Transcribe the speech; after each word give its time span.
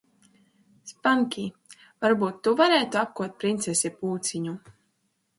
Spankij, 0.91 1.43
varbūt 2.05 2.39
tu 2.47 2.53
varētu 2.61 2.99
apkopt 3.01 3.37
princesi 3.43 3.93
Pūciņu? 3.99 4.55